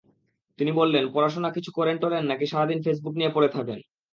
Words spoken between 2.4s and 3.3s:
সারা দিন ফেসবুক